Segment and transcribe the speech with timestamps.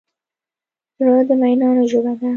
[0.97, 2.29] زړه د مینانو ژبه ده.